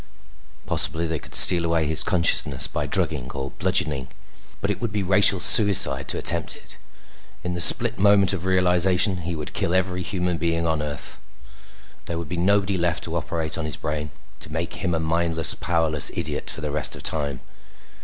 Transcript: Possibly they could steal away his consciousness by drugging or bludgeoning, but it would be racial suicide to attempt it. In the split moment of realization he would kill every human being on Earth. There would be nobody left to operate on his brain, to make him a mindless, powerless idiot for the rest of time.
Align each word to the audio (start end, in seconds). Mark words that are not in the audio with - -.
Possibly 0.65 1.05
they 1.05 1.19
could 1.19 1.35
steal 1.35 1.63
away 1.63 1.85
his 1.85 2.01
consciousness 2.03 2.65
by 2.65 2.87
drugging 2.87 3.29
or 3.33 3.51
bludgeoning, 3.59 4.07
but 4.59 4.71
it 4.71 4.81
would 4.81 4.91
be 4.91 5.03
racial 5.03 5.39
suicide 5.39 6.07
to 6.07 6.17
attempt 6.17 6.55
it. 6.55 6.77
In 7.43 7.53
the 7.53 7.61
split 7.61 7.99
moment 7.99 8.33
of 8.33 8.45
realization 8.45 9.17
he 9.17 9.35
would 9.35 9.53
kill 9.53 9.75
every 9.75 10.01
human 10.01 10.39
being 10.39 10.65
on 10.65 10.81
Earth. 10.81 11.19
There 12.07 12.17
would 12.17 12.29
be 12.29 12.35
nobody 12.37 12.79
left 12.79 13.03
to 13.03 13.15
operate 13.15 13.59
on 13.59 13.65
his 13.65 13.77
brain, 13.77 14.09
to 14.39 14.51
make 14.51 14.73
him 14.83 14.95
a 14.95 14.99
mindless, 14.99 15.53
powerless 15.53 16.09
idiot 16.15 16.49
for 16.49 16.61
the 16.61 16.71
rest 16.71 16.95
of 16.95 17.03
time. 17.03 17.41